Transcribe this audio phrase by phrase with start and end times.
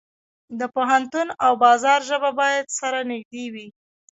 [0.59, 3.67] د پوهنتون او بازار ژبه باید سره نږدې وي.